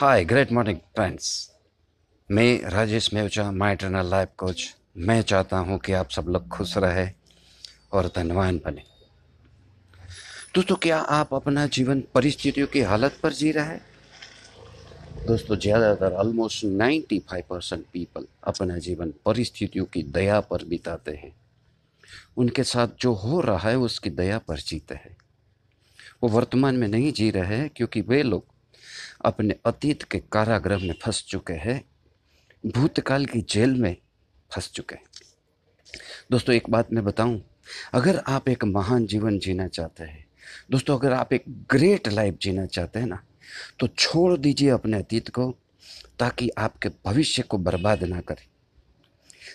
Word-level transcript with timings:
हाय 0.00 0.24
great 0.24 0.52
morning 0.52 0.76
friends 0.76 1.50
मैं 2.30 2.70
Rajesh 2.70 3.14
Mewcha 3.14 3.50
my 3.52 3.76
trainer 3.76 4.02
life 4.02 4.28
coach 4.38 4.76
मैं 4.96 5.22
चाहता 5.22 5.58
हूँ 5.58 5.78
कि 5.78 5.92
आप 5.92 6.10
सब 6.10 6.24
लोग 6.28 6.48
खुश 6.48 6.76
रहे 6.76 7.06
और 7.92 8.06
धनवान 8.16 8.58
बने। 8.58 8.82
दोस्तों, 10.54 10.76
क्या 10.76 10.98
आप 10.98 11.34
अपना 11.34 11.66
जीवन 11.66 12.02
परिस्थितियों 12.14 12.66
की 12.66 12.80
हालत 12.80 13.18
पर 13.22 13.32
जी 13.32 13.52
रहे 13.52 13.64
हैं? 13.64 13.80
दोस्तों, 15.26 15.56
ज़्यादातर 15.56 16.12
ऑलमोस्ट 16.12 16.64
95 16.64 17.42
परसेंट 17.50 17.84
पीपल 17.92 18.26
अपना 18.44 18.78
जीवन 18.78 19.12
परिस्थितियों 19.24 19.84
की 19.84 20.02
दया 20.02 20.40
पर 20.40 20.64
बिताते 20.64 21.10
हैं। 21.10 21.34
उनके 22.36 22.64
साथ 22.64 22.88
जो 23.00 23.12
हो 23.12 23.40
रहा 23.40 23.70
है, 23.70 23.78
उसकी 23.78 24.10
दया 24.10 24.38
पर 24.38 24.58
जीते 24.58 24.94
हैं। 24.94 25.16
वो 26.22 26.28
वर्तमान 26.28 26.76
में 26.76 26.88
नहीं 26.88 27.12
जी 27.12 27.30
रहे 27.30 27.56
हैं, 27.56 27.70
क्योंकि 27.76 28.00
वे 28.00 28.22
लोग 28.22 28.44
अपने 29.20 29.54
अतीत 29.66 30.02
के 30.02 30.18
कारागृह 30.32 30.78
में 30.78 30.94
फंस 31.02 31.24
चुके 31.28 31.52
हैं। 31.52 31.82
भूतकाल 32.64 33.26
की 33.26 33.40
जेल 33.42 33.74
में 33.74 33.96
फंस 34.50 34.70
चुके 34.72 34.94
हैं। 34.94 35.04
दोस्तों, 36.30 36.54
एक 36.54 36.70
बात 36.70 36.92
मैं 36.92 37.04
बताऊँ, 37.04 37.40
अगर 37.94 38.18
आप 38.18 38.48
एक 38.48 38.64
महान 38.64 39.06
जीवन 39.06 39.38
जीना 39.38 39.66
चाहते 39.68 40.04
हैं, 40.04 40.26
दोस्तों, 40.70 40.98
अगर 40.98 41.12
आप 41.12 41.32
एक 41.32 41.44
ग्रेट 41.70 42.08
लाइफ 42.08 42.38
जीना 42.42 42.66
चाहते 42.66 42.98
हैं 42.98 43.06
ना 43.06 43.22
तो 43.80 43.86
छोड़ 43.88 44.36
दीजिए 44.38 44.68
अपने 44.70 44.98
अतीत 44.98 45.28
को, 45.28 45.50
ताकि 46.18 46.48
आपके 46.58 46.88
भविष्य 47.06 47.42
को 47.42 47.58
बर्बाद 47.58 48.04
ना 48.04 48.20
करें, 48.20 48.46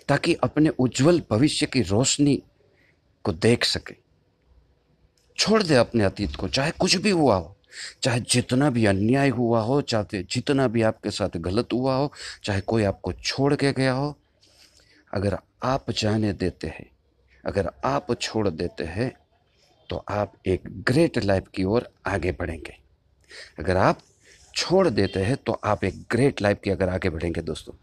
ताकि 0.07 0.33
अपने 0.33 0.69
उज्जवल 0.69 1.21
भविष्य 1.31 1.65
की 1.65 1.81
रोशनी 1.81 2.41
को 3.25 3.31
देख 3.33 3.63
सके। 3.63 3.95
छोड़ 5.37 5.61
दे 5.63 5.75
अपने 5.75 6.03
अतीत 6.03 6.35
को, 6.35 6.47
चाहे 6.47 6.71
कुछ 6.71 6.95
भी 6.95 7.09
हुआ 7.09 7.35
हो। 7.35 7.54
चाहे 8.03 8.19
जितना 8.21 8.69
भी 8.69 8.85
अन्याय 8.85 9.29
हुआ 9.29 9.61
हो 9.61 9.81
चाहे 9.83 10.21
जितना 10.23 10.67
भी 10.67 10.81
आपके 10.81 11.11
साथ 11.11 11.37
गलत 11.37 11.73
हुआ 11.73 11.95
हो, 11.95 12.11
चाहे 12.43 12.61
कोई 12.61 12.83
आपको 12.83 13.13
छोड़ 13.13 13.53
के 13.55 13.71
गया 13.71 13.93
हो, 13.93 14.15
अगर 15.13 15.37
आप 15.63 15.91
जाने 15.91 16.33
देते 16.33 16.67
हैं, 16.67 16.89
अगर 17.43 17.71
आप 17.85 18.13
छोड़ 18.13 18.47
देते 18.49 18.83
हैं 18.85 19.11
तो 19.89 20.03
आप 20.09 20.33
एक 20.47 20.61
ग्रेट 20.87 21.23
लाइफ 21.23 21.47
की 21.55 21.63
ओर 21.63 21.87
आगे 22.07 22.31
बढ़ेंगे। 22.31 22.77
अगर 23.59 23.77
आप 23.77 23.99
छोड़ 24.53 24.87
देते 24.89 25.19
हैं 25.19 25.35
तो 25.37 25.59
आप 25.63 25.83
एक 25.83 26.03
ग्रेट 26.11 26.41
लाइफ 26.41 26.59
की 26.63 26.69
अगर 26.69 26.89
आगे 26.89 27.09
बढ़ेंगे 27.09 27.41
दोस्तों। 27.41 27.73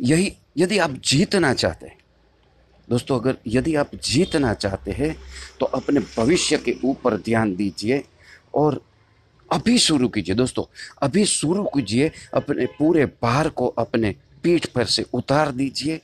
यही, 0.00 0.32
यदि 0.58 0.78
आप 0.78 0.90
जीतना 1.04 1.52
चाहते 1.54 1.86
हैं, 1.86 1.98
दोस्तों, 2.88 3.18
अगर 3.20 3.36
यदि 3.46 3.74
आप 3.74 3.94
जीतना 3.94 4.52
चाहते 4.54 4.90
हैं 4.90 5.14
तो 5.60 5.66
अपने 5.66 6.00
भविष्य 6.16 6.58
के 6.58 6.76
ऊपर 6.84 7.16
ध्यान 7.18 7.54
दीजिए 7.56 8.02
और 8.54 8.82
अभी 9.52 9.78
शुरू 9.78 10.08
कीजिए 10.08 10.34
दोस्तों, 10.34 10.64
अभी 11.02 11.24
शुरू 11.24 11.64
कीजिए, 11.64 12.10
अपने 12.34 12.66
पूरे 12.66 13.06
भार 13.06 13.48
को 13.48 13.66
अपने 13.66 14.14
पीठ 14.42 14.66
पर 14.66 14.84
से 14.84 15.06
उतार 15.12 15.52
दीजिए, 15.52 16.00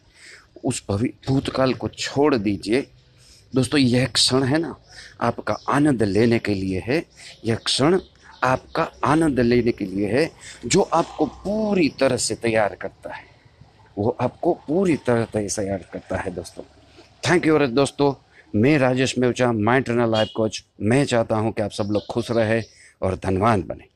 उस 0.65 0.85
भवि, 0.91 1.13
भूतकाल 1.29 1.75
को 1.75 1.89
छोड़ 1.89 2.35
दीजिए। 2.35 2.87
दोस्तों, 3.55 3.81
यह 3.81 4.07
क्षण 4.07 4.43
है 4.43 4.59
ना, 4.59 4.77
आपका 5.21 5.57
आनंद 5.69 6.03
लेने 6.03 6.39
के 6.39 6.55
लिए 6.55 6.83
है। 6.87 7.05
यह 7.45 7.55
क्षण 7.55 8.01
आपका 8.45 8.93
आनंद 9.05 9.41
लेने 9.41 9.73
के 9.73 9.85
लिए 9.85 10.09
है, 10.09 10.31
जो 10.67 10.83
आपको 10.83 11.27
पूरी 11.27 11.89
तरह 11.89 12.17
से 12.17 12.35
तैयार 12.35 12.75
करता 12.75 13.15
है। 13.15 13.25
वो 13.99 14.17
आपको 14.21 14.55
पूरी 14.55 14.97
तरह 14.97 15.25
से 15.25 15.63
तैयार 15.63 15.85
करता 15.93 16.17
है 16.17 16.31
दोस्तों। 16.31 16.65
थैंक 17.31 17.47
यू 17.47 17.59
दोस्तों 17.59 18.26
मैं 18.55 18.79
Rajesh 18.79 19.19
Mewcha 19.19 19.53
mind 19.53 19.85
trainer 19.85 20.07
life 20.07 20.29
coach 20.37 20.65
मैं 20.81 21.05
चाहता 21.05 21.37
हूँ 21.37 21.53
कि 21.53 21.63
आप 21.63 21.71
सब 21.71 21.89
लोग 21.91 22.07
खुश 22.07 22.31
रहे 22.31 22.63
और 23.03 23.15
धनवान 23.25 23.63
बने। 23.63 23.96